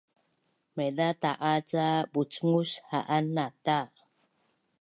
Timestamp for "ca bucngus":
1.73-2.71